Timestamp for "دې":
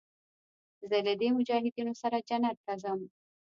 1.19-1.29